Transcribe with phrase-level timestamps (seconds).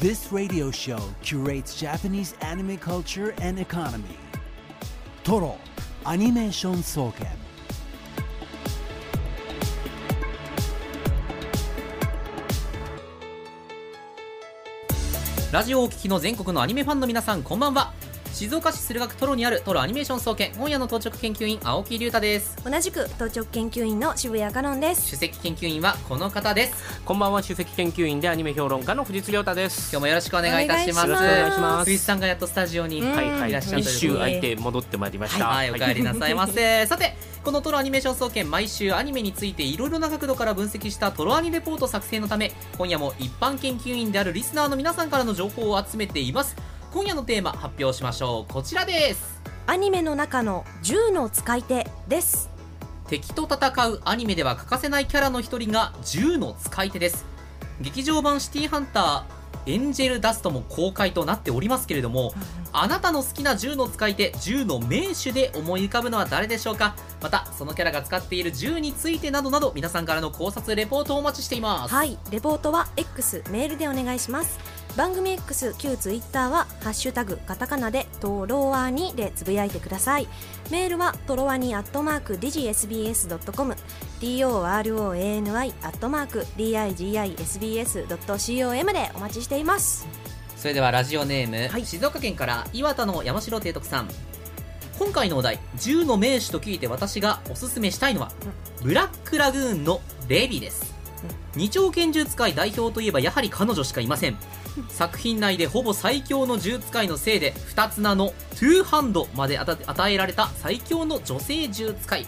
[0.00, 4.16] This radio show curates Japanese anime culture and economy.
[5.22, 5.58] Toro
[6.06, 7.26] Animation Soken.
[15.52, 17.92] ラジオをお聞きの全国のアニメファンの皆さんこんばんは
[18.32, 29.90] 静岡市駿河区トロにあるトロアニメーション総研本屋の当直研究員青木隆太です同じく当直研究員の渋谷香音です首席研究員はこの方ですこんばんは首席研究員でアニメ評論家の藤津亮太です。
[29.90, 33.50] 今日もよろしくお願いいたしますお願いします藤井さんがやっとスタジオに、いはい。
[33.50, 35.46] いらっしゃる一周空いて戻ってまいりました。
[35.48, 36.86] はい、お帰りなさいませ。
[36.86, 46.56] さて、このトロアニメーション総研、毎週アニメについていろいろな角度から分析したトロアニレポート作成のため、今夜も一般研究員であるリスナーの皆さんからの情報を集めています。
[46.92, 48.52] 今夜のテーマ発表しましょう。
[48.52, 49.40] こちらです。
[49.68, 52.50] アニメの中の銃の使い手です。
[53.06, 57.24] 敵と戦うアニメでは欠かせないキャラの一人が銃の使い手です。
[57.80, 62.34] 劇場版シティハンターエンジェルダストも公開となっておりますけれども、
[62.72, 66.96] あなたの好きな銃の使い手銃の名手で思い浮かぶのは誰でしょうか？
[67.22, 71.94] またそのキャラが使っている銃についてなどなど皆さんからの考察レポートをお待ちしています。
[71.94, 72.18] はい。
[72.32, 74.58] レポートは X メールでお願いします
[74.96, 80.28] 番組 X 旧 Twitter は「ハッシュタグカタカナ」で「トロワニ」でつぶやいてください。
[80.70, 83.76] メールはトロワニアットマーク digisbs.com
[84.20, 90.06] torowany アットマーク digisbs.com でお待ちしています。
[90.56, 91.86] それではラジオネーム、はい。
[91.86, 94.08] 静岡県から岩田の山城提督さん。
[94.98, 98.30] 今回のお題銃の名手と聞いて私がおすすめしたいのは、
[98.82, 100.92] ブラックラグーンのレビです、
[101.56, 104.36] 二丁拳銃使い代表といえばやはり彼女しかいません
[104.88, 112.26] 作品内でほぼ最強の銃使いのせいで二つ名のトゥーハンドまで与えられた最強の女性銃使い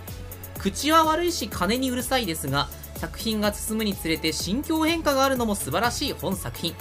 [0.59, 6.75] 口は悪いし金にうるさいですが作品が進むにつれて心境変化があるのも素晴らしい本作品。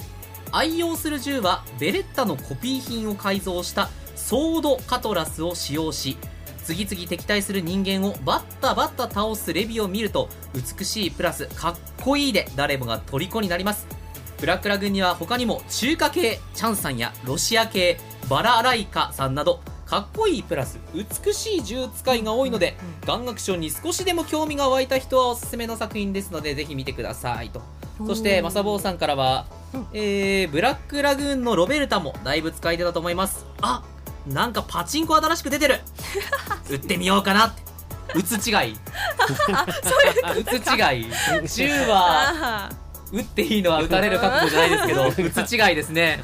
[0.52, 6.17] 愛用する銃はベレッタのコピー品を改造したソードカトラスを使用し
[6.64, 14.01] 次々敵対する人間をバッタバッタ倒すレビューを見ると美しいプラスかっこいいで誰もが虜になります。
[14.41, 22.75] ブラックラグには他にも中華系チャンさんやロシア系バラライカさんなどかっこいいプラス美しい銃使いが多いので
[23.05, 27.61] 眼学賞に少しでも興味が湧いた人はおすすめの作品ですのでぜひ見てくださいと。
[28.07, 29.45] そしてマサボーさんからは、
[29.93, 33.45] えー、ブラックラグーンのロベルタもだいぶ使い手だと思います。
[33.61, 33.83] あ
[34.25, 35.81] なんかパチンコ新しく出てる。
[36.71, 37.61] 売ってみようかなって。
[38.17, 38.55] 打つ違い。
[40.35, 41.47] 打つ違い。
[41.47, 42.80] 銃はあ
[43.11, 45.08] 打っていいのは打たれる覚悟じゃないですけど
[45.42, 46.23] 打つ違いですね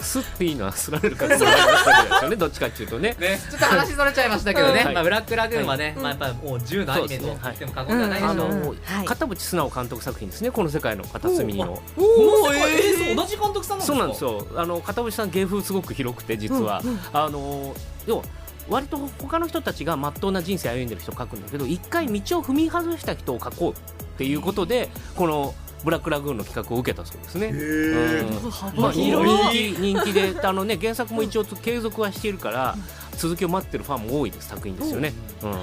[0.00, 1.38] すっていいのはすられるから。
[1.38, 2.36] すられるからですよね。
[2.40, 3.14] どっちかっていうとね。
[3.18, 10.50] ねちょっと話それちゃいましたけどね、はいまあ、ブラックラグーンはね、はいまあ、やっぱりもう銃のアニメと言っても過言ではないでしょう、うんはい片渕素直監督作品ですね。
[10.50, 11.82] この世界の片隅の。
[11.96, 13.86] この世界えーそう同じ監督さんなんですか？
[13.86, 14.46] そうなんですよ。
[14.56, 16.82] あの片渕さん芸風すごく広くて実は、
[17.12, 17.74] あの
[18.06, 18.22] 要は
[18.68, 27.46] 割と他の人たちがまっとうな人生歩んでる人を描くんだけど、一回道を踏み外した人を描こうっていうことでこのブラックラグーンの企画を受けたそうですね。
[27.46, 28.82] うん。
[28.82, 32.76] まあ、人広気人気であの、ね、原作も一応継続はしているから
[33.16, 35.14] 続きを待ってるファンも多いです作品ですよね。
[35.42, 35.46] う。
[35.46, 35.54] ん。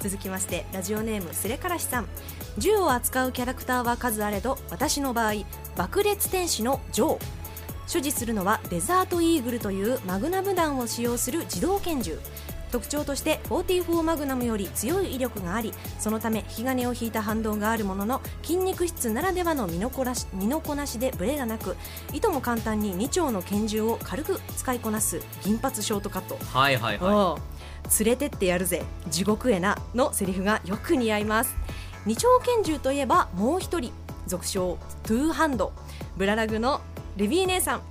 [0.00, 2.08] 続きましてラジオネームすれからしさん。
[2.58, 5.32] 銃を扱うキャラクターは数あれど私の場合
[5.74, 7.42] 爆裂天使のジョー。
[7.86, 12.18] 所持するのはデザートイーグルというマグナム弾を使用する自動拳銃
[12.72, 21.76] 特徴として44マグナムより強い威力がありそのため引き金を引いた反動があるものの筋肉質ならではの身のこなし身のこなしでブレがなく
[22.12, 26.38] いとも簡単に2丁の拳銃を軽く使いこなす銀髪ショートカット。
[26.44, 27.38] はいはいはおう。
[28.04, 31.54] 連れてってやるぜ地獄へなのセリフがよく似合います。
[32.06, 33.92] 二丁拳銃といえばもう一人
[34.26, 35.72] 俗称トゥーハンド。
[36.16, 36.80] ブララグの
[37.16, 37.82] レビー姉さん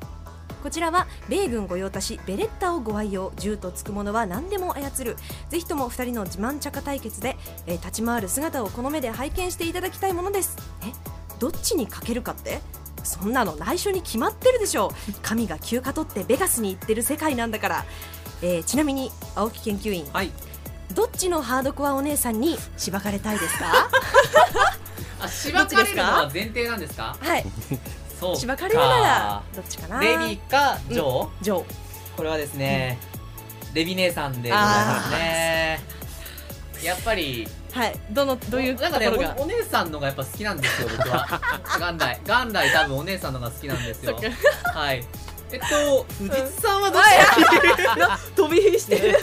[0.62, 5.16] こちらは米軍御用達ベレッタをご愛用銃とつくものは何でも操る。
[5.50, 10.56] ぜひとも2人の自慢着火対決で、えー立ち回る姿をこの目で拝見していただきたいものです。
[10.84, 10.92] え？
[11.40, 12.62] どっちにかけるかって？
[13.04, 14.94] そんなの内緒に決まってるでしょ
[15.24, 17.86] 神が休暇取ってベガスに行ってる世界なんだから、
[18.44, 20.06] えーちなみに青木研究員。
[20.06, 20.32] いはい。
[20.94, 23.90] どっちのハードコアお姉さんにしばかれたいですか？
[25.22, 27.16] あしばかれるのは前提なんですか？
[27.20, 27.46] はい
[28.22, 28.40] そうか。
[28.40, 30.00] しばかれるならどっちかな。
[30.00, 31.64] レビーかジョー、ジョー。
[32.16, 32.98] これはですね、
[33.74, 35.80] レビ姉さんでございますね。
[36.84, 38.00] やっぱりはい。
[38.12, 41.42] どのどういうとなんかねおお姉さんのがやっぱ好きなんですよ僕は。
[41.80, 44.20] 元来元来多分お姉さんのが好きなんですよ。
[44.74, 45.04] はい。
[45.52, 48.32] えっと藤津さんはどっち？
[48.36, 49.20] 飛び火してる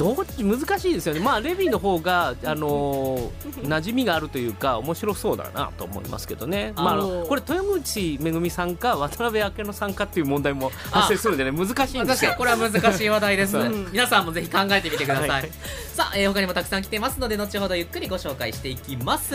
[0.00, 3.30] どっち難しいですよね、まあ、レビーの方があのー
[3.60, 12.34] 馴染みがあるというか面白そうだなと思いますけどね、まああの、これ豊口めぐみさんか渡辺明乃さんかっていう問題も発生するんでね難しいんですよ。
[12.38, 13.68] これは難しい話題です、 う。
[13.68, 15.50] ん皆さんもぜひ考えてみてください、はい。
[15.94, 19.34] さあ、えー他にもたくさん来てますので後ほどゆっくりご紹介していきます、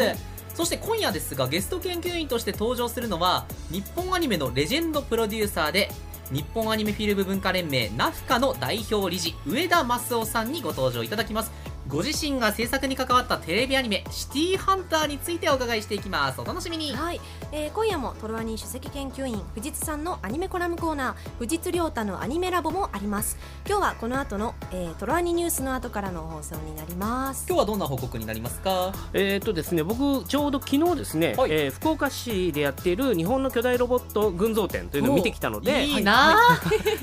[0.56, 5.92] そして今夜ですがゲスト研究員として登場するのは日本アニメのレジェンドプロデューサーで
[6.31, 11.51] 日本アニメフィルム文化連盟ナフカの代表理事上田雅夫さんにご登場いただきます。
[11.88, 16.42] ご自身が制作に関わったテレビアニメ「シティーハンター」についてお伺いしていきます。
[16.42, 16.95] お楽しみに。
[16.95, 17.22] はい、
[17.52, 23.38] えー今夜もトロアニ首席研究員藤津さんのアニメコラムコーナー藤津亮太のアニメラボもあります。
[23.68, 27.46] 今日はこの後の、えートロアニニュースの後からの放送になります。
[27.48, 28.94] 今日はどんな報告になりますか？
[29.14, 31.52] えーとですね、僕、ちょうど昨日ですね、はい。
[31.52, 36.38] えー福岡市でやっている日本の巨大ロボット群像展というのを見てきたので、いいな。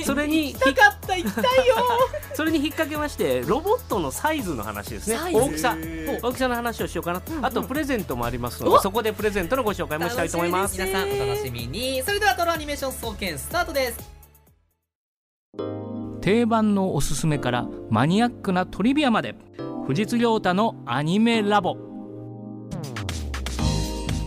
[0.05, 1.77] それに行きたかった行きたいよ。
[2.35, 5.19] それに引っ掛けまして、ロボットのサイズの話ですね。
[5.33, 5.77] 大きさ。
[6.23, 7.47] 大きさの話をしようかな、うんうん。
[7.47, 10.81] あとプレゼントもありますので、おそこでプレゼントのご紹介もしたいと思います。
[10.81, 12.03] 皆さんお楽しみに。
[12.03, 14.11] それではトロアニメーション総研スタートです。
[16.23, 19.35] 定番のおすすめからマニアックなトリビアまで。
[19.87, 21.77] 藤津亮太のアニメラボ。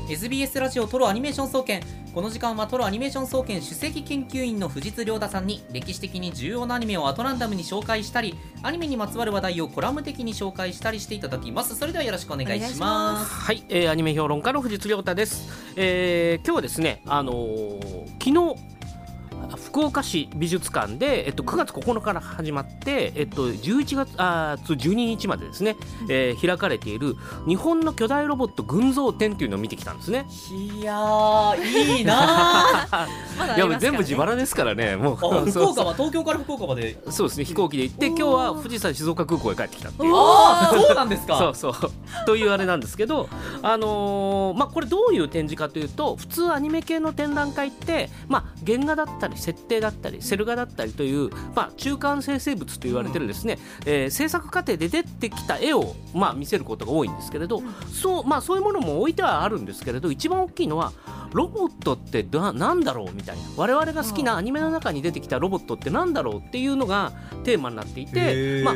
[0.09, 1.81] SBS ラジオトロアニメーション総研
[2.15, 15.73] この時間はトロアニメーション総研首席研究員の藤津亮太さんに歴史的に重要なアニメをアトランダムに紹介したりアニメにまつわる話題をコラム的に紹介したりしていただきますそれではよろしくお願いしますはい、えーアニメ評論家の藤津亮太です。
[15.75, 18.74] えー今日はですね、あのー昨日
[19.57, 25.75] 福岡市美術館で、えっと、9月9日から始まって、えっと、11月あー12日までですね、
[26.09, 27.15] えー開かれている
[27.47, 30.25] 日本の巨大ロボット群像展というのを見てきたんですね。
[30.79, 33.07] いやーいいなー。
[33.39, 35.13] まだあいや全部自腹ですからね、もう。
[35.15, 37.01] あ福岡は東京から福岡まで。
[37.09, 40.13] そうですね飛行機で行って今日は富士山静岡空港へ帰ってきたっていう。
[40.15, 41.37] ああそうなんですか。
[41.53, 41.91] そうそう。
[42.25, 43.29] というあれなんですけど、
[43.61, 57.61] あのーまあ、これどういう展示かというと普通アニメ系の展覧会って、まあ、原画だったり設定だったりセル画だったりという、まあ、中間生成物と言われてるですね、えー制作過程で出てきた絵を、まあ、見せることが多いんですけれど、
[57.91, 60.93] そうまあ、そういうものも置いてはあるんですけれど一番大きいのは
[61.33, 63.43] ロボットってななんだろうみたいな。
[63.57, 67.11] 我々が好きなアニメの中に出てきたロボットってなんだろうっていうのが
[67.43, 68.75] テーマになっていへてー、まあ、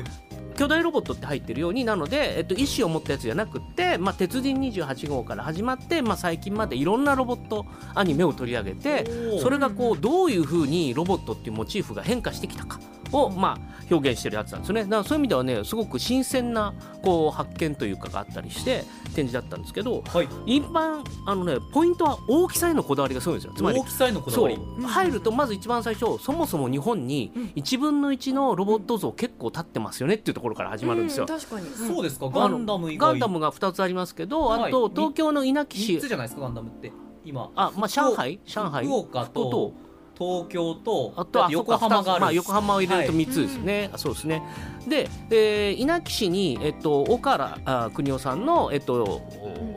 [0.60, 7.66] 巨大ロボットって入ってるようになので、えっと、意思を持ったやつじゃなくって、まあ、鉄人28号から始まって、まあ、最近までいろんなロボット
[7.96, 9.10] アニメを取り上げて
[9.42, 14.84] それがこうどういうふうにロボットっていうモチーフが変化してきたかを、まあ、表現してるやつなんですよね。
[14.84, 18.84] だからそういう意味ではねすごく新鮮なこう発見というかがあったりして
[19.16, 20.28] 展示だったんですけどはい。
[20.46, 23.54] 一般あの、ね、ポイントは大きさへのこだわりがすごいんですよ。
[23.56, 24.58] つまり大きさへのこだわり。
[24.86, 31.26] 入るとまず一番最初そもそも日本に1分の1のロボット像結構立ってますよねっていうところから始まるんですよ。
[31.26, 31.68] 確かに。
[31.70, 32.30] そうですか。
[32.30, 33.12] ガンダム以外。
[33.12, 34.70] ガンダムが2つありますけど、はい。
[34.70, 36.92] あと東京の稲城3市つじゃないですかガンダムって。
[37.26, 37.50] 今。
[37.56, 38.40] あ、まあ、上海？
[38.46, 38.86] 上海？
[38.86, 39.74] 福岡とと
[40.19, 44.44] 東京とあとは横浜がある、まあ、横浜を入れるとはい3つですね、あそうですね。
[44.88, 49.21] で、えー稲城市に、えっと、岡原あ邦夫さんの、えっと、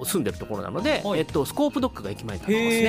[0.04, 1.20] 住んでるところなので、はい。
[1.20, 2.82] えっと、スコープドッグが駅前に立ってますね、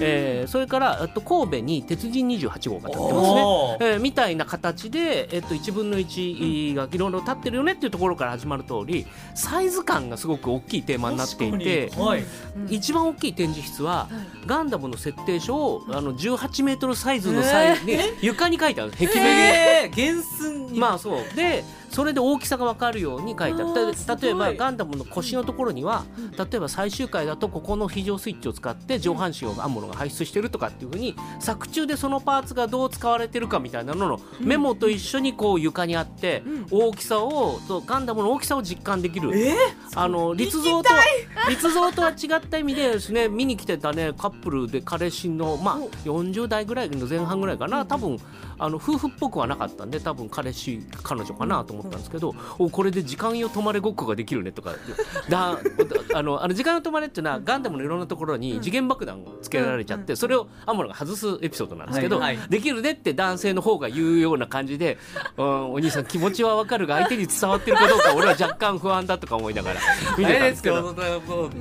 [0.00, 3.76] えーそれから、えっと、神戸に鉄人28号が立ってますね。
[3.80, 12.24] えーみたいな形で、えっと、1分の1がいろいろ立ってるよねっていうところから始まる通りサイズ感がすごく大きいテーマになっていてはい。
[12.68, 18.92] 一番大きい展示室ははいガンダムの設定書をあの18メートルサイズのサイズで床に書いてある。
[18.92, 19.14] 壁面。
[19.14, 19.20] に。
[19.20, 20.78] えー、原寸に。
[20.78, 21.36] まあそう。
[21.36, 21.64] で
[21.96, 24.20] それで大きさが分かるように書いてある。
[24.20, 26.04] 例えばガンダムの腰のところには
[26.36, 39.34] 例えば最終回だとここの非常スイッチを使って上半身を編むものが排出してるとかっていうふうに作中でそのパーツがどう使われてるかみたいなののメモと一緒にこう床にあって大きさをとガンダムの大きさを実感できる。
[39.34, 39.54] え
[39.94, 41.02] あの立像とは
[41.48, 47.86] 立像とは違った意味でですね見に来てたねカップルで彼氏のまあ40代ぐらいの前半ぐらいかな。
[47.86, 48.18] 多分
[48.58, 54.72] あの夫婦っぽくはなかったんで多分彼氏彼女かなと思ったんですけど、おこれで時間よ止まれごっこができるねとか
[55.28, 55.58] だ
[56.14, 62.48] あのあの時間よ止まれっていうのはガンダムのいろんなところに次元爆弾をつけられちゃって、それをアムロが外すエピソードなんですけど、はいはい。
[62.48, 64.98] できるねって男性の方が言うような感じで、
[65.36, 69.80] うん、お兄さん気持ちはわかるが相手に伝わってるかどうか俺は若干不安だとか思いながら
[70.18, 70.94] 見てたんですけど。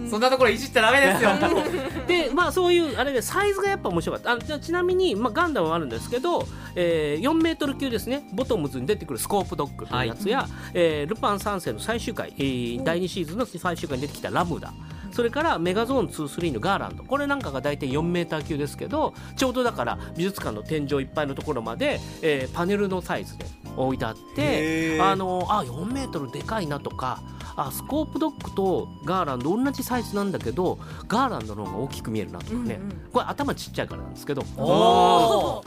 [0.10, 1.32] そんなところいじっちゃダメですよ。
[2.08, 4.32] でまあそういうあれでサイズがやっぱ面白かった。
[4.32, 8.28] あじゃあちなみに、まあ、ガンダムはあるんですけど、えー、4メートル級ですね。
[8.34, 14.74] ボトムズに出てくるスコープドッグというやつや、えールパン三世の最終回、えー第2シーズンの最終回に出てきたラムダ。
[15.16, 17.06] それからメガゾーン23のガーランド。
[17.06, 23.46] これなんかが大体4メーター級ですけどちょうどだから美術館の天井いっぱいのところまで、えーパネルのサイズで
[23.78, 27.22] 置いてあってあのあ4メートルでかいなとか
[27.56, 34.44] あスコープドッグとガーランド同じサイズなんだけどガーランドの方が大きく見えるなとかね、うんうんこれ頭ちっちゃいからなんですけど。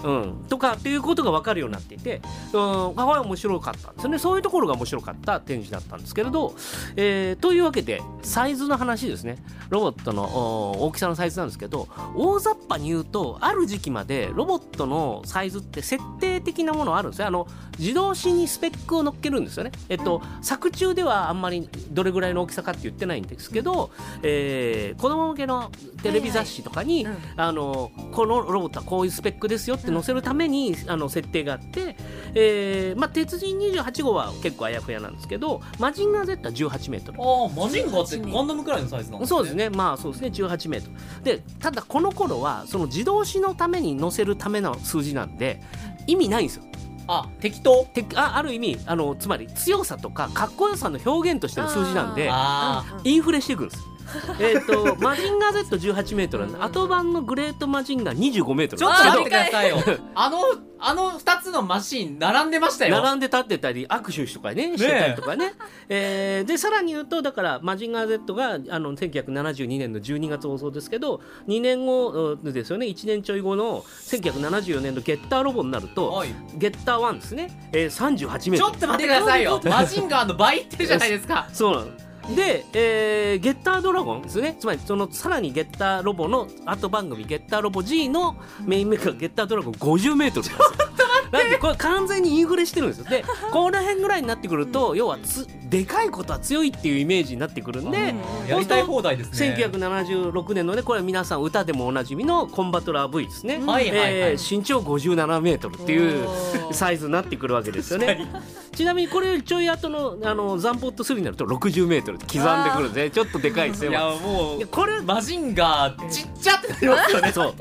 [0.05, 2.21] うん、とかっていうことが分かるようになっていて、
[2.53, 4.19] うん、あこれ面白かったんですよね。
[4.19, 6.55] そういうところが面白かった展示だったんですけれど、
[6.97, 9.38] えーというわけでサイズの話ですね
[9.71, 17.27] ロボットのお大きさのサイズなんですけど大雑把に言うとある時期までロボットのサイズって設定的なものあるんですよ。
[17.27, 17.47] あの
[17.79, 19.73] 自動詞にスペックを乗っけるんですよね。
[19.89, 23.91] えっと作中ではあんまりどれぐらいの大きさかって言ってないんですけど、
[24.23, 25.71] えー子供向けの
[26.03, 31.97] テレビ雑誌とかに、はいはいあのこのロボットはこういうスペックですよって載せるために、あの設定があって、
[32.35, 37.23] えーまあ、鉄人28号は結構あやふやなんですけどマジンガー Z は18メートル。
[37.23, 40.89] ああマジンガーってガンダムくらいのサイズなそうですね、まあそうですね、18メート
[41.23, 41.25] ル。
[41.25, 45.61] で、ただこの頃は、その自動詞のために載せるための数字なんで、
[46.07, 46.65] 意味ないんですよ。
[47.07, 47.85] あ適当？
[47.85, 53.83] てあある意味あの、つまり強さとかかっこよさの表現としての数字なんで、あインフレしていくんです。
[54.41, 58.79] えっと、マジンガー Z18 メートルなんで、後版のグレートマジンガー25メートル。
[58.79, 59.31] ちょっと待って。
[59.31, 59.77] くださいよ。
[60.15, 60.39] あの
[60.81, 63.03] あの2つのマシン並んでましたよ。
[63.03, 65.55] 並んで立ってたり握手とかねしてたりとかね。
[65.89, 72.87] えーでさらに言うとだからマジンガー Z があの1972年の12月放送ですけど2年後うんですよね。
[72.87, 76.29] 1年ちょい後の1974年のゲッターロボになると、はい。
[76.55, 78.59] ゲッター1ですね、えー、38メートル。
[78.59, 79.61] ちょっと待ってくださいよ。
[79.65, 81.49] マジンガーの倍いってるじゃないですか。
[81.53, 81.75] そう。
[81.75, 84.57] なので、えーゲッタードラゴンですね。
[84.59, 93.05] つまりそのさらにゲッターロボの後番組ゲッターロボ G のメインメーカーゲッタードラゴン50メートルなんですよなんでこれ完全にインフレしてるんですよ。
[93.05, 98.15] でこの辺ぐらいになってくると要はつでかいことは強いっていうイメージになってくるんで
[98.49, 99.55] やりたい放題ですね。
[99.57, 104.15] 1976年のねこれは皆さん歌でもおなじみのコンバトラー V ですね、はいはいはい。
[104.15, 106.27] えー身長57メートルっていう
[106.73, 108.27] サイズになってくるわけですよね。
[108.75, 113.91] ちなみにこれよりちょい後のあのザンポット3になると60メートルって刻んでくるんでちょっとでかいですよ。
[113.91, 117.33] いやもいうやこれマジンガーちっちゃってなりますよね。
[117.33, 117.55] そう。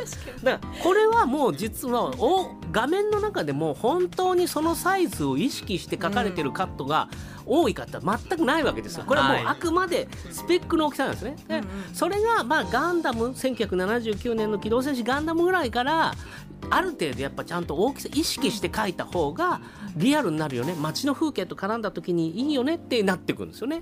[0.43, 7.09] だからこれはもう実はお画面の中でも本当にそのサイズを意識して書かれてるカットが
[7.43, 9.03] 多いかって全くないわけですよ。
[9.03, 9.45] これはもうはい。
[9.47, 16.13] あくまでスペックの大きさなんですね、でそれがまあガンダム1979年の機動戦士ガンダムぐらいから
[16.69, 19.59] ある程度やっぱちゃんと大きさ意識して書いた方が
[19.95, 20.75] リアルになるよね。
[20.79, 23.81] 街の風景と絡んだ時にいいよねってなってくるんですよね。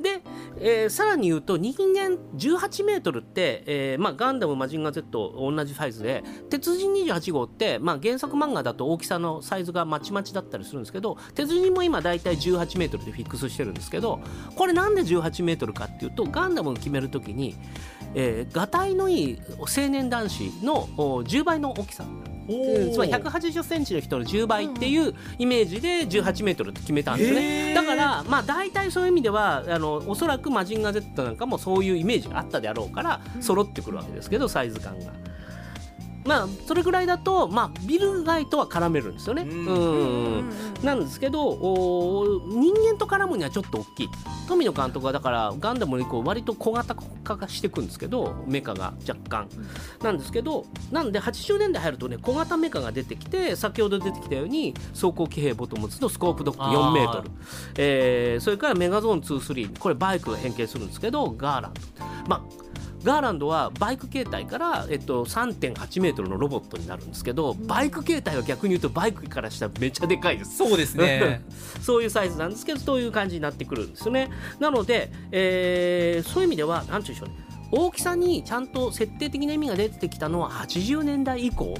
[0.00, 0.22] で、
[0.60, 14.20] えーさらに言うと人間18メートルって、えーまあ、ガンダムマジンガー Z 同じサイズで鉄人28号って、まあ、原作漫画だと大きさのサイズがまちまちだったりするんですけど鉄人も今大体18メートルでフィックスしてるんですけど
[14.56, 17.56] これなんで18メートルかっていうとガンダムを決めるときに、
[18.14, 22.04] えー、がたいのいい青年男子のお10倍の大きさ
[22.48, 27.74] うんつまり180センチの人の10倍っていうイメージで18メートルって決めたんですね。
[27.74, 35.12] だから、まあ大体そういう意味では、あの、おそらくマジンガー Z なんかもそういうイメージがあったであろうから、揃ってくるわけですけど、サイズ感が。
[36.28, 39.42] まあ、それぐらいだと、まあ、ビル街とは絡めるんですよね。
[39.42, 39.66] うん。
[39.66, 40.50] うん
[40.82, 44.08] なんですけどお人間と絡むにはちょっと大きい。
[44.46, 49.48] 富野監督はだからガンダムにこう割と小型化していくんですけどメカが若干。
[50.02, 57.30] なんですけどなんで80年代入るとね小型メカが出てきて先ほど出てきたように走行騎兵ボトムズのスコープドッグ4メートル、
[57.76, 61.74] えーそれからメガゾーン23これバイクが変形するんですけどガーラン。
[61.74, 61.80] ド
[62.28, 62.67] まあ
[63.08, 70.58] ガーランドはバイク形態から、えっと、3.8メートルのロボットになるんですけど、バイク形態は逆に言うとバイクからしたらめっちゃでかいです。
[70.58, 71.40] そうですね
[71.80, 74.28] そういうサイズなんですけど、そういう感じになってくるんですよね。
[74.60, 77.34] なので、えーそういう意味では、なんていうんでしょうね。
[77.70, 81.74] 大きさにちゃんと設定的な意味が出てきたのは80年代以降。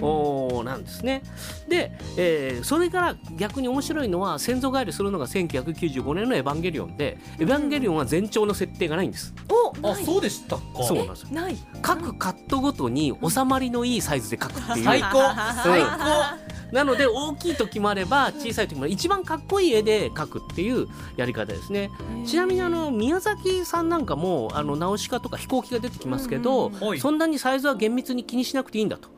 [0.00, 1.22] おーなんですね。
[1.68, 9.34] で、えーそれから逆に面白いのは先祖返りするのが1995年の「エヴァンゲリオンで」エヴァンゲリオンは全長の設定がないんです。
[9.50, 11.28] おあそうでしたかそうなんですよ。
[11.32, 11.56] ない。
[11.80, 14.84] 各カットごとに収まりのいいサイズで書くっていう。
[14.84, 15.18] 最高。
[15.62, 21.90] 最高なので大きい時もあれば小さい時も一番かっこいい絵で描くっていうやり方ですね。
[22.26, 29.10] ちなみにあの宮崎さんなんかもあのナウシカとか飛行機が出てきますけど、そんなにサイズは厳密に気にしなくていいんだと。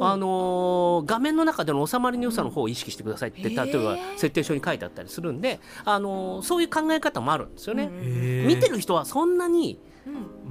[0.00, 7.88] あのー画面の中での収まりの良さの方を意識してくださいって、例えば設定書に書いてあったりするんで、あのーそういう考え方もあるんですよね。
[8.46, 9.78] 見てる人はそんなに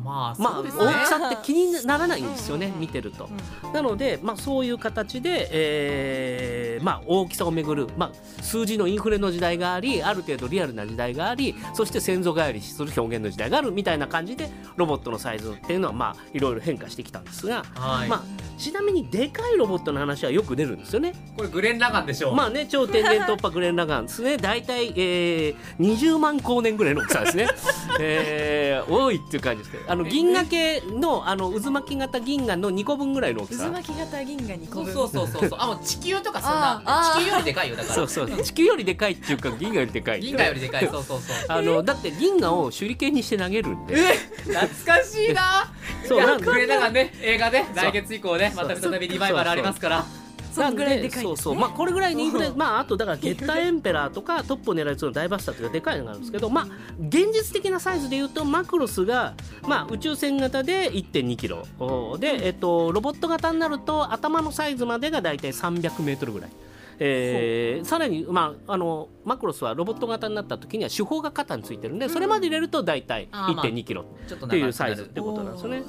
[0.03, 0.71] まあまあ、大き
[1.07, 3.29] さって気にならないんですよね、見てると。
[3.73, 18.09] なので、まあ、そういう形で、えーまあ、大きさをめぐる、まあ、数字のインフレの時代がありある程度リアルな時代がありそして先祖返りする表現の時代があるみたいな感じでロボットのサイズっていうのは、まあ、いろいろ変化してきたんですが、はい。
[18.09, 18.23] まあ、
[18.57, 21.13] ちなみにでかいロボットの話はよく出るんですよね。
[21.35, 27.47] これグレン・ラガンでしょう、まあね、超天然突破グレン・ラガンですね、 大体、えー、20万光年ぐらいの大きさですね、
[27.99, 33.65] えー、多いっていう感じですね、あの銀河系のあの渦巻き型銀河の2個分ぐらいの大きさ。
[33.65, 35.59] 渦巻き型銀河にそうこぶそうそうそうそう。
[35.59, 37.75] あもう地球とかそんな地球よりでかいよ。
[37.75, 37.95] だから。
[37.95, 38.43] そうそう。
[38.43, 40.87] 地球よりでかいっていうか銀河よりでかい銀河よりでかい。
[40.87, 44.13] そうそうそうあのだって銀河を手裏剣にして投げるんでえ
[44.53, 45.73] 懐かしいな。
[46.07, 50.05] そうなんでいやグレン・ラガンね映画ねそう来月以降ねまた再びリバイバルありますから
[50.51, 51.55] そのぐらいでかいそうそう。
[51.55, 56.67] まあこれぐらいにインフレまああとだからゲッターエンペラーとかトップを狙いつのダイバースターとかでかいのがあるんですけどまあ
[57.07, 61.65] 現実的なサイズで言うとマクロスがまあ宇宙船型で1.2キロ
[62.19, 66.49] でえっとロボット型になると頭のサイズまでがだいたい300メートルぐらい。
[67.03, 74.05] えーさらに、まあ、あのマクロスはロボット型になった時には手法が肩についてるんでそれまで入れると大体あーまあ1.2キロ
[74.45, 75.83] っていうサイズってことなんですよね。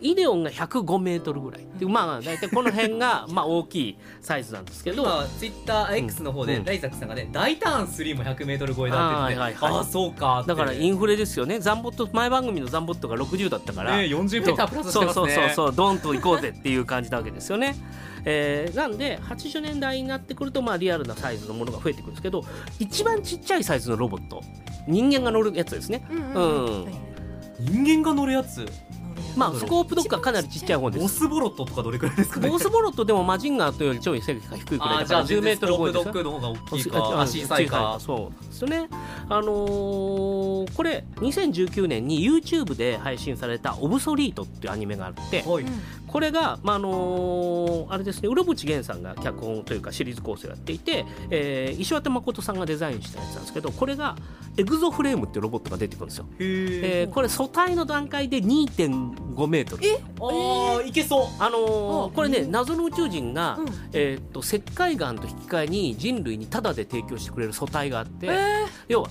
[0.00, 1.66] イデオンが105メートルぐらい。
[1.78, 5.02] でまあ大体この辺が まあ大きいサイズなんですけど。
[5.02, 6.64] 今ツイッター X の方で、うん。
[6.64, 9.72] ライザックさんがね大ターン3も 100m 超えだって言って、はいはいはい。
[9.72, 10.48] ああそうかって。
[10.48, 11.60] だからインフレですよね。
[11.60, 15.34] ザンボット前番組のザンボットが60だったから、ね40メータープラスしてそうますね。
[15.34, 17.76] そうそうそうドンと行こうぜっていう感じなわけですよね。
[18.24, 22.44] えーなんで80年代になってくるとまあリアルなサイズのものが増えてくるんですけど
[22.78, 24.42] 一番ちっちゃいサイズのロボット。
[24.86, 26.06] 人間が乗るやつですね。
[26.10, 26.94] うんうんはい。
[27.60, 28.66] 人間が乗るやつ？
[29.36, 31.02] まあスコープドッグはかなりちっちゃい方です。
[31.02, 32.48] ボスボロットとかどれくらいですかね？
[32.48, 37.96] ボスボロットでもマジンガーとよりちょい背が低いくらいだからあーじゃあ10メートル超えですよスコープドッグの方が大きいか足小さいか。
[38.00, 38.88] そうですよね
[39.28, 45.64] あのーこれ2019年に YouTube で配信された「オブソリート」っていうアニメがあってはい
[46.10, 54.16] これが、まああのーあれですねうろぶち源さんが脚本というかシリーズ構成をやっていて、えー石渡誠さんがデザインしたやつなんですけどこれが
[54.56, 59.82] エグゾフレームっていうロボットが出てくるんですよ、へえーこれ素体の段階で2.5メートル。
[60.20, 61.26] ああいけそう。
[61.38, 62.50] あのーあこれねうん。
[62.50, 63.68] 謎の宇宙人が、うん。
[63.92, 69.08] えーっと石灰岩と引き換えに人類にタダで提供してくれる素体があって、え要は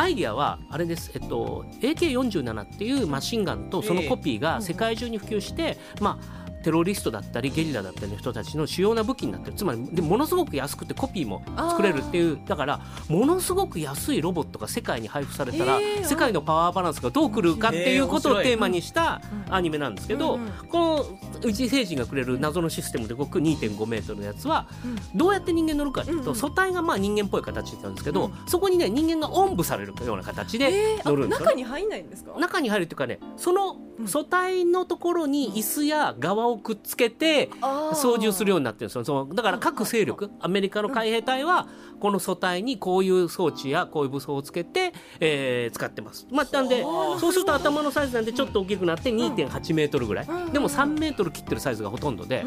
[0.00, 9.56] アイディアはあれです、えっと、AK47 っていうマシンガンとそのコピーが世界中に普及して、まあテロリストだったりゲリラだったりの人たちの主要な武器になってる。
[9.56, 12.38] つまりでものすごく安くてコピーも作れるっていう。
[12.46, 21.06] だからものすごく安いロボットが世界に配布されたら、世界のパワーバランスがどう来るかっていうことをテーマにしたアニメなんですけど、この
[21.44, 24.66] 宇宙星人がくれる謎のシステムで動く2.5メートルのやつは
[25.14, 28.32] どうやって人間乗るかっていうと、素体がまあ人間っぽい形なんですけど、うん。
[28.46, 31.52] そこにね人間がおんぶされるような形で乗るんですよ、ね。
[31.52, 32.38] 中に入んないんですか？
[32.38, 37.50] 中に入るっていうかねその素体のところに椅子や側をくっつけて
[37.94, 39.04] 操縦するようになってるんですよ。
[39.04, 41.68] そのだから各勢力アメリカの海兵隊は
[42.00, 50.26] この素体にこういう装置やこういう武装をつけて、えー使ってます、まあ、なんでそうすると頭のサイズなんでちょっと大きくなって2.8メートルぐらい。
[50.26, 50.52] うん。
[50.52, 52.44] でも3メートル切ってるサイズがほとんどで。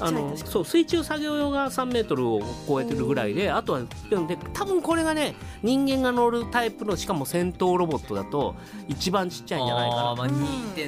[0.00, 3.86] あのそう水中作業用が3メートルを超えてるぐらいであとはで
[4.52, 8.54] 多分これがね人間が乗るタイプのしかも戦闘ロボットだと
[8.88, 10.14] 一番ちっちゃいんじゃないかな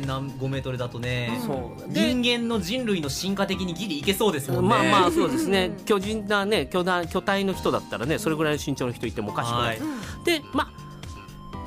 [0.04, 1.92] あーまあ2.5メートルだとね、そう。
[1.92, 4.68] で人間の人類の進化的にギリいけそうですもんね。
[4.68, 5.72] まあまあそうですね。
[5.78, 5.84] うん。
[5.84, 9.80] 巨人なね巨大巨体の人だったらねそれぐらいの身長の人いてもおかしくはないい。
[10.24, 10.85] でまあ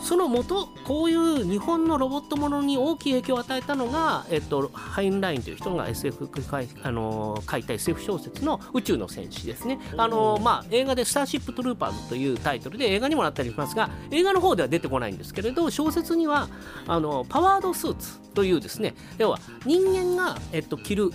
[0.10, 9.80] その元こういう日本のロボットものに大きい影響を与えたのが、えっと、ハインラインという人が SF 書いあの書いた SF 小説の「宇宙の戦士」ですね。
[9.98, 16.50] あの、まあ、映画で「スターシップ・トゥルーパーズ」というタイトルで映画にもなったりしますが映画の方では出てこないんですけれど小説には
[16.88, 18.96] あのパワードスーツというですね。
[19.20, 21.12] 要は人間が、えっと、着る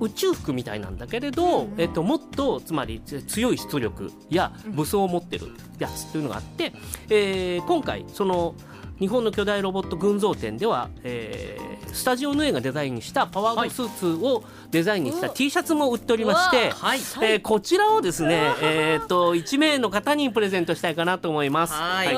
[0.00, 6.72] 宇宙服みたいなんだけれど、えっと、もっとつまりつ強い出力や武装を持ってるやつというのがあって、
[7.08, 8.54] えー今回その
[8.98, 21.72] 日本の巨大ロボット群像展では、えースタジオヌエがデザインしたパワードスーツをデザインにした T シャツも売っておりまして、はいえーこちらをですね、えー、と1名の方にプレゼントしたいかなと思います。
[21.72, 22.08] はい、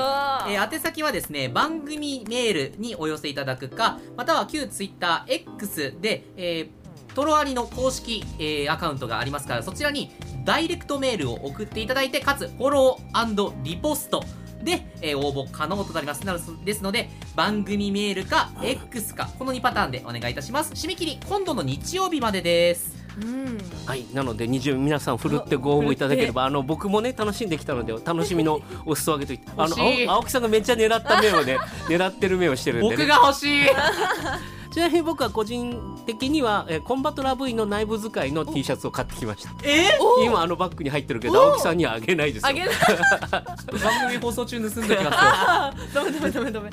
[0.53, 6.78] えー宛先はですね番組メールにお寄せいただくかまたは旧ツイッター X で、えー
[7.19, 10.09] トロアリの公式、えーアカウントがありますからそちらに
[10.45, 14.23] ダイレクトメールを送っていただいてかつフォローリポスト
[14.63, 16.25] で、えー応募可能となります。
[16.25, 20.71] なのですので番組メールか X かこの2パターンでお願いいたします。
[20.71, 22.95] 締め切り今度の日曜日までです。
[23.21, 23.57] うん。
[23.85, 29.75] はい、なので20皆さんふるってご応募いただければあの僕もね楽しんできたので楽しみの お裾分けといってあの
[30.13, 31.57] 青木さんがめっちゃ狙った目をね
[31.89, 33.65] 狙ってる目をしてるんで、ね、僕が欲しい
[34.71, 39.51] ちなみに僕は個人的には、えーコンバトラ V の内部使いの T シャツを買ってきました。
[39.63, 39.89] え
[40.23, 42.49] 今あのバッグに入ってるけど青木さんにはあげないですよ。
[42.49, 42.75] あげない。
[43.83, 46.69] 番組放送中盗んできますあー ダメダメダメダメ。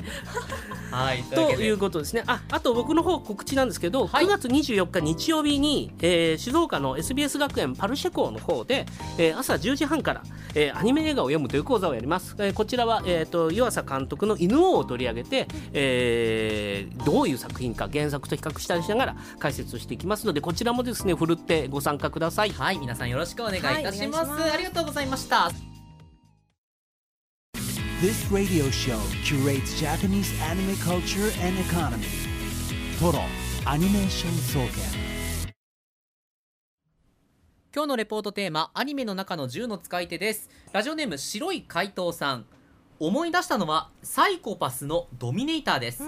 [0.91, 2.23] はいとということですね。
[2.27, 4.25] ああと僕の方告知なんですけど、はい。
[4.25, 8.85] 9月24日日曜日に、えー静岡の SBS 学園パルシェ校の方で、
[9.17, 10.23] えー朝10時半から、
[10.55, 22.51] えーアニメ映画を読むという講座をやります、えーこちらは、えー、と湯浅監督の「犬王」を取り上げて、えーどういう作品か原作と比較したりしながら解説をしていきますのでこちらもですねふるってご参加ください。
[22.51, 24.53] はい皆さんよろしくお願いいたします,、はいます。
[24.53, 25.51] ありがとうございました。
[27.99, 32.05] This radio show curates Japanese anime culture and economy.
[32.99, 33.21] Total
[33.65, 35.07] Animation Soken.
[37.73, 40.49] 今日のレポートテーマアニメの中の銃の使い手です。
[40.73, 42.45] ラジオネーム白い怪盗さん
[42.99, 46.03] 思い出したのはサイコパスのドミネーターです、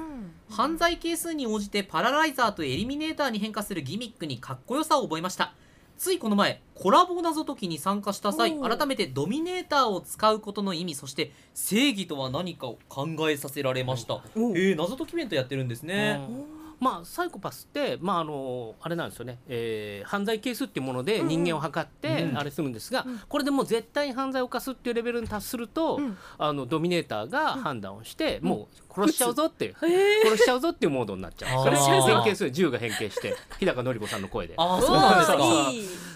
[0.49, 5.53] 犯罪係数に応じてパラライザーとエリミネーターに変化するギミックにかっこよさを覚えました。
[5.97, 14.15] ついこの前コラボ謎解きに参加した際改めてドミネーターを使うことの意味そして正義とは何かを考えさせられました。
[14.15, 14.21] お
[14.55, 16.21] えー、謎解きイベントやってるんですね。
[16.53, 22.37] うんまあ、サイコパスって、まあ、あのあれなんですよね、えー犯罪係数っていうもので人間を測ってうん。
[22.37, 26.17] あれするんですが、これでもう絶対に犯罪を犯すっていうレベルに達すると、うん。
[26.37, 31.63] あのドミネーターが判断をして、もう殺しちゃうぞっていう、へ殺しちゃうぞっていうモードになっちゃう。
[31.63, 32.51] それ 変形する。
[32.51, 34.53] 銃が変形して日高のり子さんの声で。
[34.57, 35.37] ああそうなんですか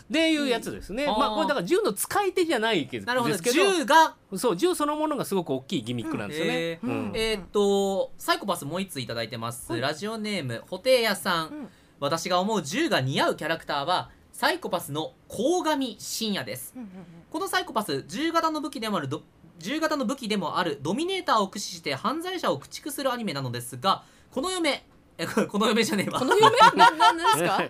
[0.10, 3.32] っていうやつですね、うんまあ、これだから銃の使い手じゃないけどなるほど。
[3.32, 6.80] ですけど銃がそう銃そのものがすごく大きいギミックなんですよね。
[6.84, 7.12] うん。
[7.16, 11.70] えーっとサイコパスもう一ついただいてます、ラジオネームホテイヤさん、ん。
[12.00, 16.74] 私が思う銃が似合うキャラクターはサイコパスの鴻上信也です。
[17.32, 19.24] このサイコパス銃型の武器でもあるド
[19.60, 24.86] 銃型の武器でもあるドミネーターを駆使して犯罪者を駆逐するアニメなのですがこの嫁
[25.18, 26.20] えこの嫁じゃねえわ。
[26.20, 27.62] この夢ななんですか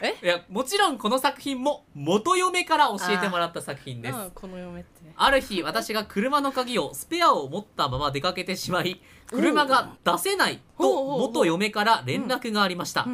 [0.00, 13.06] えいやもちろんこの作品も元嫁から教えてもらった作品ですこの嫁ってある日私が車の鍵をスペアを持ったまま出かけてしまい車が出せないと元嫁から連絡がありました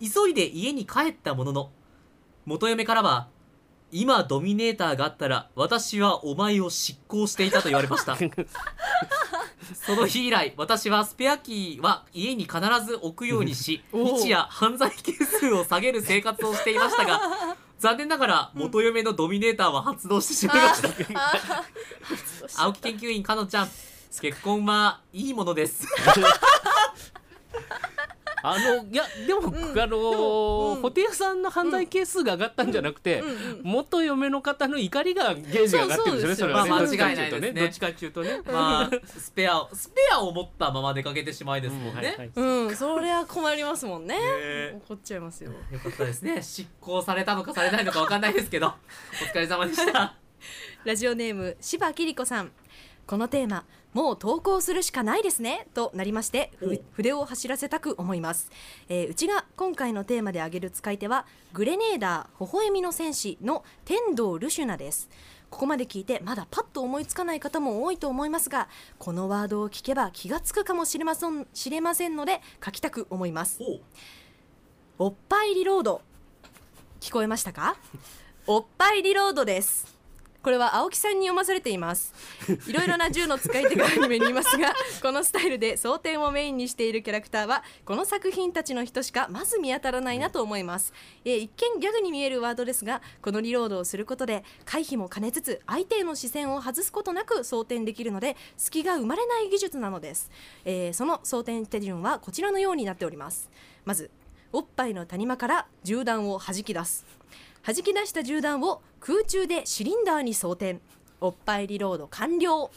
[0.00, 1.70] 急いで家に帰ったものの
[2.46, 3.28] 元嫁からは
[3.92, 8.16] 今ドミネーターがあったら私はお前を執行していたと言われました。
[9.74, 17.20] その日以来私はスペアキーは家に必ず置くようにし 日夜犯罪係数を下げる生活をしていましたが
[17.78, 20.90] 残念ながら元嫁のドミネーターは発動してしまいました。
[22.64, 23.70] 青木研究員かのちゃん
[24.20, 25.86] 結婚はいいものです
[28.42, 30.82] あのいやでも、あのうん。
[30.82, 36.54] ホテイヤさんの犯罪係数が上がったんじゃなくて、うんうん元嫁の方の怒りがゲージが上がってるんですよね。
[36.54, 36.70] そね。
[36.70, 37.52] 間違いないですね。
[37.52, 38.40] どっちかっていうとね。
[38.46, 44.14] まあスペアをスペアを持ったまま出かけてしまいですもんね、うんそれは困りますもんね。
[44.14, 45.50] ね怒っちゃいますよ。
[45.70, 46.42] よかったですね。
[46.42, 48.66] 執行されたのかされないのかわかんないですけど。
[49.22, 50.14] お疲れ様でした。
[50.84, 52.52] ラジオネーム柴きり子さん。
[53.06, 56.52] このテーマもう投稿するしかないですねとなりまして
[56.92, 58.50] 筆を走らせたく思います、
[58.88, 65.08] えーうちが今回のテーマで挙げる使い手はグレネーダー微笑みの戦士の天童ルシュナです。
[65.50, 68.68] ここまで聞いてまだパッと思いつかない方も多いと思いますが
[69.00, 73.58] このワードを聞けば気がつくかもしれません知れませんので書きたく思います。
[74.98, 76.02] おっぱいリロード。
[77.00, 77.76] 聞こえましたか？
[78.46, 79.89] おっぱいリロードです
[80.42, 82.14] これは青木さんに読まされています。
[82.66, 84.72] いろいろな銃の使い手がアニメにいますが
[85.02, 90.92] このスタイルで争点をメインにしているキャラクターはこの作品たちの人しかまず見当たらないなと思います、
[91.24, 100.30] えー一見ギャグに見えるワードですがこのリロードをすることで回避も兼ねつつ相手への視線を外すことなく装填できるので隙が生まれない技術なのです、
[100.64, 103.50] えーその装填手順はこちらのようになっております。
[103.84, 104.10] まず
[104.52, 107.06] おっぱいの谷間から銃弾を弾き出す。
[107.64, 110.80] 弾き出した銃弾を空中でシリンダーに装填。
[111.20, 112.70] おっぱいリロード完了。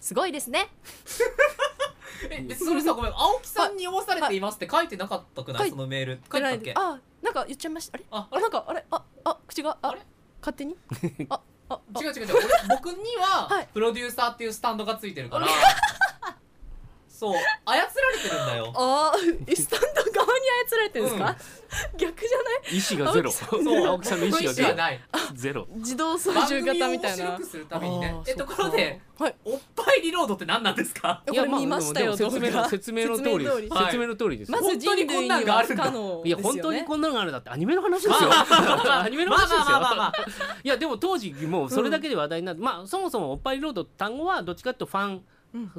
[0.00, 0.68] すごいですね。
[2.30, 5.68] えそれさごめん青木さんに読まされていますって書いてなかったくなはい。
[5.68, 6.20] いそのメール。
[6.32, 6.72] 書いてたっけ？
[6.74, 7.96] あなんか言っちゃいました？
[7.96, 8.04] あれ？
[8.10, 8.84] ああなんかあれ？
[8.90, 10.00] ああ口がああれ？
[10.40, 10.76] 勝手に？
[11.28, 12.00] あああ。
[12.00, 12.36] 違う違う違う。
[12.68, 13.68] 俺僕にははい。
[13.74, 15.46] プロデューサーっていうスタンドがついてるから
[17.18, 17.40] そう操
[17.74, 18.72] られてるんだよ。
[18.76, 21.36] あースタンド側に操られてるんですか、
[21.96, 22.76] 逆じゃない？
[22.76, 23.30] 意志がゼロ。
[23.30, 23.86] そう。
[23.86, 24.68] 青木さんの意志がゼロ。
[24.68, 25.00] はない。
[25.34, 25.66] ゼロ。
[25.76, 27.24] 自動操縦番組を型みたいな。
[27.24, 28.14] 面白くするためにね。
[28.26, 29.34] えところではい。
[29.46, 31.22] おっぱいリリロードって何なんですか？
[31.26, 33.56] これ見ましたよいやまあでも動画説明の説明の通りです。
[33.56, 33.68] 説明通り。
[33.70, 37.48] はい説明の通りですまず人類には不可能いや本当にこんなのがあるだって。
[37.50, 38.30] アニメの話ですよ。
[38.30, 39.64] アニメのまあ話ですよ。
[39.64, 40.56] まあまあまあまあ。
[40.62, 45.24] いやでも当時もうそれだけで話題になって、まあそもそもおっぱいロードって単語はどっちかというとファン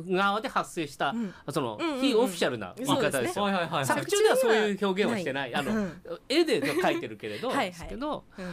[0.10, 1.34] 側で発生した、ん。
[1.50, 3.48] その、非オフィシャルな言い方ですよ。
[3.86, 5.56] 作中ではそういう表現はしてない。
[5.56, 8.46] あの、うん絵で描いてるけれど、ですけど、うん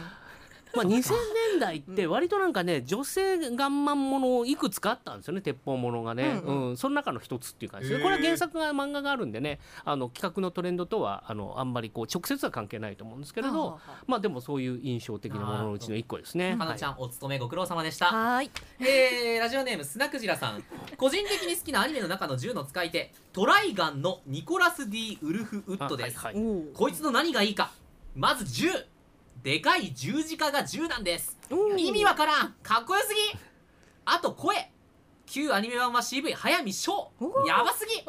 [0.75, 1.11] まあ2000
[1.51, 6.71] 年代って割となんかね女性ガンマンものをいくつかあったんですよね鉄砲ものがね、ううん。
[6.73, 6.77] ん。
[6.77, 16.55] その中の一つっていう感じでこれは原作が漫画があるんでねあの企画のトレンドとはあのあんまりこう直接は関係ないと思うんですけれどまあでもそういう印象的なもののうちの一個ですね。
[16.57, 18.07] かなちゃん、お勤めご苦労様でした。
[18.07, 18.51] はーい。
[18.79, 20.63] えー、ラジオネームスナクジラさん。
[20.97, 26.63] 個人的に好きなアニメの中の銃の使い手トライガンのニコラス・ D・ ウルフ・ウッドです、あはいはい。
[26.73, 27.71] こいつの何がいいか。
[28.15, 28.69] まず銃
[29.45, 31.37] でかい十字架が銃なんです。
[31.77, 32.55] 意味わからん。
[32.63, 33.39] かっこよすぎ。
[34.03, 34.71] あと声。
[35.27, 37.11] 旧アニメ版は CV 早見翔。
[37.45, 38.03] やばすぎ。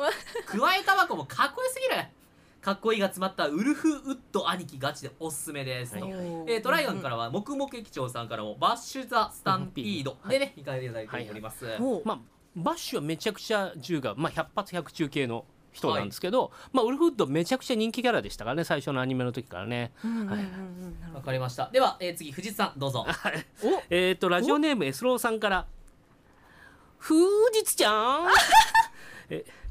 [0.47, 2.03] 加えタバコもかっこよすぎる。
[2.63, 6.05] かっこいいが詰まったウルフ・ウッド兄貴ガチでおすすめです、はい。
[6.05, 12.19] えートライガンからは黙々劇長さんからもバッシュ・ザ・スタンピードでね、い、かれていただいております、おーまあ
[12.57, 15.45] バッシュはめちゃくちゃ銃が、まあ、100発100中系の
[15.77, 19.93] 人なんですけど、まあ、ウルフウッドめちゃくちゃ人気キャラでしたからね最初のアニメの時からね。
[21.15, 21.71] わかりました。
[21.71, 23.07] では、えー次藤津さんどうぞ。
[23.91, 25.67] えっ、とラジオネームエスローさんから
[26.99, 28.29] 「ふうじつちゃん」
[29.29, 29.66] えは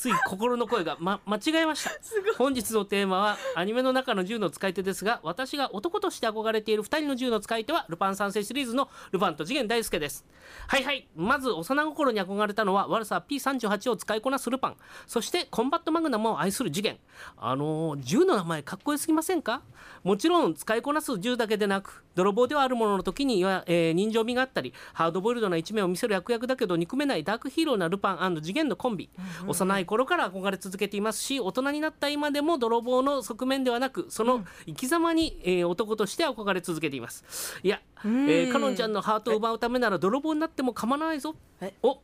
[0.00, 1.90] つい心の声が、ま、 間違えました。
[2.38, 10.24] 本日のテーマはアニメの中の銃の使い手ですが私が男として憧れている2人の銃の使い手はルパン三世シリーズのルパンと次元大介です。
[10.68, 11.06] はいはい。
[11.14, 14.76] まず幼心に憧れたのは悪さ P38 を使いこなすルパン。
[15.06, 16.98] そしてコンバットマグナムを愛する次元。
[17.36, 19.60] あのー銃の名前かっこよすぎませんか？
[20.02, 29.10] もちろん使いこなす銃だけでなく泥棒ではあるものの時には、えー人情味があったりハードボイルドな一面を見せる役役だけど憎めないダークヒーローなルパン次元のコンビ、
[29.46, 37.24] 幼い頃から憧れ続けていますし大人になった今でも泥棒の側面ではなくその生き様に、えー男として憧れ続けています。
[37.62, 41.34] いや、えー、かのんちゃんのハートを奪うためなら泥棒になっても構わないぞ。
[41.60, 41.74] え。
[41.82, 42.00] お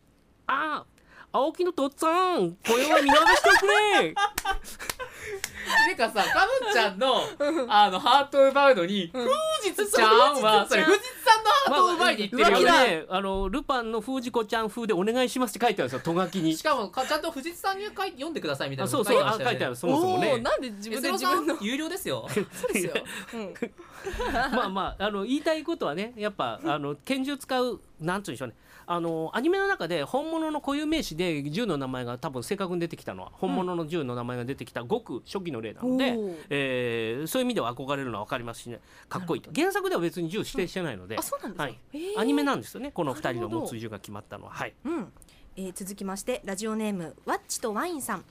[0.47, 0.85] ああ
[1.33, 3.67] 青木のとっつぁん声は見逃しておく
[4.03, 4.15] れ
[5.89, 7.23] てかさかのんちゃんの
[7.69, 9.29] あのハートを奪うのに、風
[9.65, 16.57] 実ちゃんはそれ藤津さんのハートを奪いに行ってるよまあね、ね、あのルパンの封じ子ちゃん風でお願いしますって書いてあるんですよ、とがきに。
[16.57, 16.63] し。
[16.63, 18.85] かもかちゃんと藤津さんに書い読んでくださいみたい。
[18.85, 20.39] なあそうそう、あ書いてあるる、そもそもね。
[20.39, 21.55] なんで自分で自分の。
[21.55, 22.29] ん有料ですよ。
[22.33, 22.95] そうですよ、
[23.35, 23.55] うん、
[24.33, 28.55] まあまあ、あの言いたいことはね、やっぱあの拳銃使う、なんつうんでしょうね。
[28.89, 36.37] あのアニメの中で本物の固有名詞で銃の名前が多分正確に出てきたのは本物の銃の名前が出てきたごく初期の例なので、おー。
[36.51, 38.81] えーそういう意味では憧れるのは分かりますしね。
[39.09, 42.21] かっこいいと原作では別に銃指定してないので、あそうなんですか？
[42.21, 42.93] アニメなんですよね。
[42.93, 44.53] この2人の持つ銃が決まったのは。
[44.53, 44.75] はい。
[44.85, 45.13] うん。
[45.57, 48.25] えー続きましてラジオネームワッチとワインさん。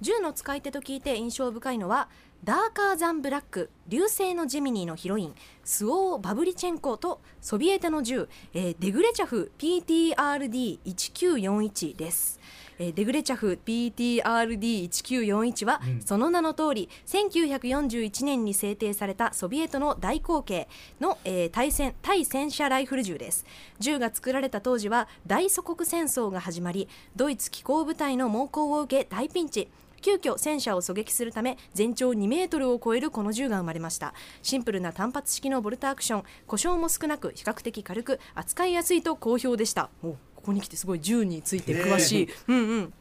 [0.00, 2.08] 銃の使い手と聞いて印象深いのは
[2.46, 12.38] ダーカーザンブラック流星のジェミニーのヒロインスオー・バブリチェンコとソビエトの銃、えーデグレチャフ PTRD1941 です。
[12.78, 16.00] えーデグレチャフ PTRD1941 は、うん。
[16.00, 20.68] その名の通り1941年に制定されたソビエトの大口径
[21.00, 23.44] の、えー対戦対戦車ライフル銃です。
[23.80, 29.66] 銃が作られた当時は大祖国戦争が始まりドイツ機構部隊の猛攻を受け大ピンチ
[30.00, 34.14] 急遽戦車を狙撃するため全長2メートルを超えるこの銃が生まれました。
[34.42, 36.24] シンプルな単発式のボルトアクション。
[36.46, 39.90] 故障も少なく比較的軽く扱いやすいと好評でした。
[40.02, 42.92] おここに来てすごい銃について詳しい、うんうん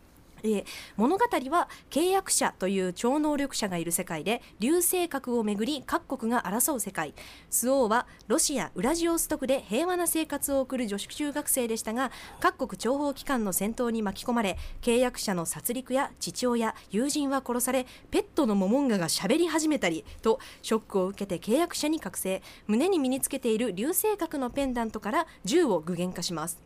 [0.45, 0.65] えー
[0.97, 7.13] 物語は契約者という超能力者がいる世界で流星核をめぐり各国が争う世界。
[7.49, 22.41] スオーはロシアウラジオストクで平和な生活を送る女子中学生でしたが各国諜報機関の戦闘に巻き込まれ契約者の殺戮や父親友人は殺されペットのモモンガが喋り始めたりとショックを受けて契約者に覚醒。
[22.67, 26.59] 胸に身につけている流星核のペンダントから銃を具現化します。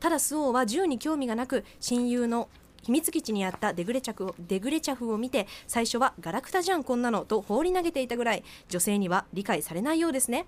[0.00, 2.48] ただスオーは銃に興味がなく親友の
[2.86, 10.46] 秘密基地にあったデグレチャフをデグレチャフを見て最初はガラクタじゃんこんなのと放り投げていたぐらい女性には理解されないようですね、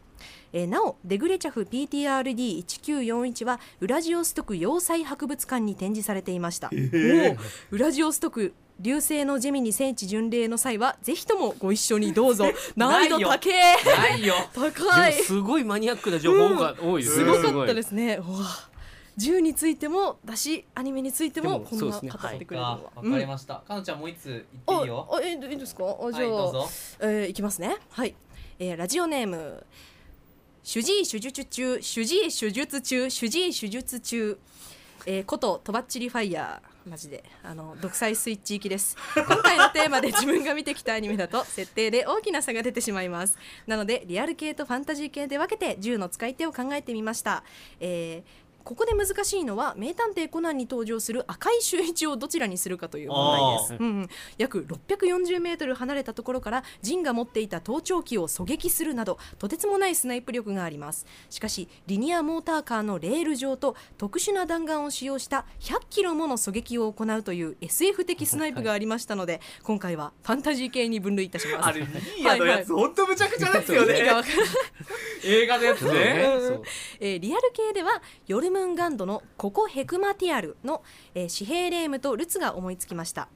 [0.52, 7.36] えーなおデグレチャフ PTRD1941 はウラジオストク要塞博物館に展示されていました、おお
[7.70, 12.44] ウラジオストク流星のジェミに聖地巡礼の際はぜひともご一緒にどうぞ。
[12.76, 13.50] 難易度高
[14.16, 14.24] い。
[14.24, 14.34] よ。
[14.54, 15.12] 高い。
[15.14, 17.34] すごいマニアックな情報が多いですね。
[17.34, 18.20] すごかったですすね。
[18.22, 18.46] うわ
[19.18, 22.80] 銃についてもだしアニメについてもこんな語ってくれるかのは。
[22.94, 25.08] わかりました、かのちゃんもう一つ言っていいよ。
[25.10, 25.84] ああえいいですか？
[26.00, 26.68] あじゃあ、はいどうぞ。
[27.00, 27.76] えーいきますね。
[27.90, 28.14] はい、
[28.60, 29.66] えーラジオネーム。
[30.62, 34.38] 主治医手術中主治医手術中主治医手術中。
[35.06, 36.90] えー、こととばっちりファイヤー。
[36.90, 37.24] マジで。
[37.42, 38.96] あの独裁スイッチ行きです。
[39.16, 43.36] 今回のテーマで自分が見てきたアニメだと設定で大きな差が出てしまいます。
[43.66, 47.42] なのでリアル系とファンタジー系で分けて銃の使い手を考えてみました、
[47.80, 61.06] えーここで難しいのは名探偵コナンに登場する赤い周一をどちらにするかという問題です、うんうん、約640メートル離れたところからジンが持っていた盗聴器を狙撃するなどとてつもないスナイプ力があります。
[61.30, 71.68] しかしリニアモーターカーのレール上と特殊な弾丸を使用した100キロもの狙撃を行うという SF 的スナイプがありましたので、今回はファンタジー系に分類いたします。
[71.68, 73.94] あれニーヤのやつ、本当むちゃくちゃですよね。
[75.24, 76.62] 映画のやつね、うん
[77.00, 80.82] えーリアル系ではヨルムンガンドのココ・ヘクマティアルの、
[81.14, 83.28] えー、紙幣レームとルツが思いつきました。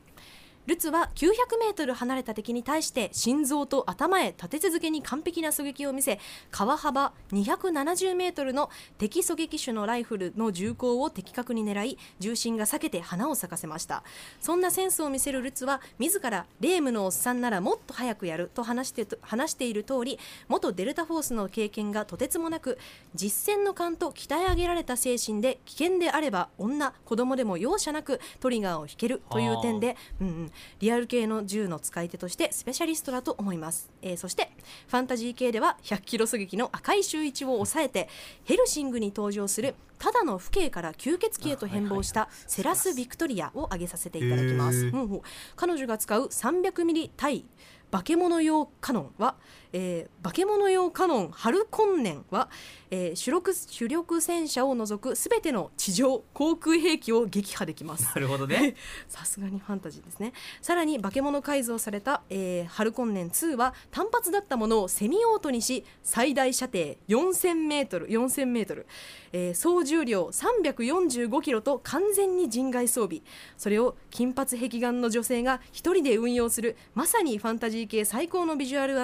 [0.67, 6.21] ルツは900メートル離れた敵に対して心臓と頭へ立て続けに完璧な狙撃を見せ
[6.53, 14.05] 川幅270メートルの敵狙撃手のライフルの銃口を的確に狙い重心が避けて花を咲かせました。
[14.41, 22.79] そんなセンスを見せるルツは自らレームのおっさんならもっと早くやると話して話している通り元デルタフォースの経験がとてつもなく
[23.15, 34.51] 実践の勘と鍛え上げられた精神で危険であれば女子供でも容赦なくトリガーを引けるという点で、うんうん、リアル系の銃の使い手としてスペシャリストだと思います、えーそして
[34.89, 38.09] ファンタジー系では100キロ狙撃の赤い周一を抑えて
[38.45, 45.23] ヘルシングに登場するただの父兄から吸血鬼へと変貌したセラス・ビクトリアを挙げさせていただきます、うんうん。
[45.55, 47.45] 彼女が使う300ミリ対
[47.93, 49.37] 化け物用カノンは、
[49.73, 52.49] えー、化け物用カノンハルコンネンは、
[52.91, 58.05] えー主力主力戦車を除くすべての地上航空兵器を撃破できます。
[58.15, 58.75] なるほどね。
[59.09, 60.33] さすがにファンタジーですね。
[60.61, 68.87] さらに化け物改造された、えーハルコンネン2は単発だったものをセミオートにし最大射程4000メートル4000メートル、
[69.33, 73.23] えー総重量345キロと完全に人外装備。
[73.57, 79.01] それを金髪壁眼の女性が一人で運用するまさにファンタジー系最高のビジュアル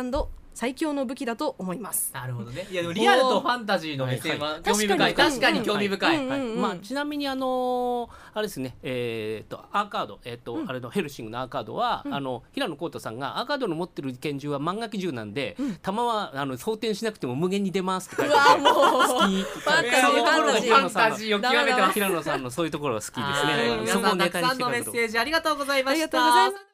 [0.59, 2.11] 最強の武器だと思います。
[2.13, 2.67] なるほどね。
[2.69, 5.63] いやリアルとファンタジーの目線は興味深い確かに。
[5.63, 10.69] 興味深い、まあ、ちなみにあのーあれですね、えー、とアーカード、えーとうん。
[10.69, 18.73] あれのヘルシングのアーカードは、あの平野浩太さんがアーカードの持ってる拳銃は漫画機銃なんで、弾はあの装填しなくても無限に出ますって書いうてわもう。
[18.75, 20.03] 好きってファンタジー。
[20.03, 23.69] そうファンタジーを極めて平野さんのそういうところが好きですはい。
[23.71, 23.77] ね。
[23.83, 26.68] 皆そこをネタにしてのメッセージありがとうございました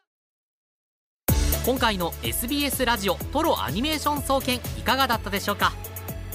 [1.65, 5.73] 今回の SBS ラジオトロアニメーション総研いかがだったでしょうか？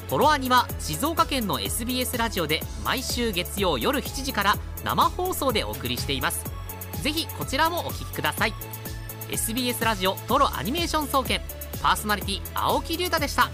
[0.09, 6.43] トロアニは静岡県の SBS ラジオで毎週月曜夜7時から生放送でお送りしています。
[7.03, 8.55] ぜひこちらもお聴きください。
[9.29, 11.41] SBS ラジオトロアニメーション総研
[11.83, 13.49] パーソナリティ青木龍太でした。